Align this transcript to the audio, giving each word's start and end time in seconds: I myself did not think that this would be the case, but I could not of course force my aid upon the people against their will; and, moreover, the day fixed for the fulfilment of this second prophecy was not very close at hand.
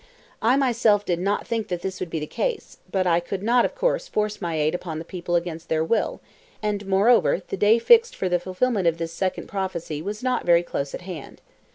I 0.41 0.55
myself 0.55 1.05
did 1.05 1.19
not 1.19 1.45
think 1.45 1.67
that 1.67 1.83
this 1.83 1.99
would 1.99 2.09
be 2.09 2.17
the 2.17 2.25
case, 2.25 2.79
but 2.91 3.05
I 3.05 3.19
could 3.19 3.43
not 3.43 3.65
of 3.65 3.75
course 3.75 4.07
force 4.07 4.41
my 4.41 4.55
aid 4.55 4.73
upon 4.73 4.97
the 4.97 5.05
people 5.05 5.35
against 5.35 5.69
their 5.69 5.83
will; 5.83 6.21
and, 6.59 6.87
moreover, 6.87 7.43
the 7.47 7.55
day 7.55 7.77
fixed 7.77 8.15
for 8.15 8.27
the 8.27 8.39
fulfilment 8.39 8.87
of 8.87 8.97
this 8.97 9.13
second 9.13 9.45
prophecy 9.45 10.01
was 10.01 10.23
not 10.23 10.43
very 10.43 10.63
close 10.63 10.95
at 10.95 11.01
hand. 11.01 11.39